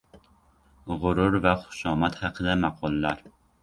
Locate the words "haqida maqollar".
2.25-3.27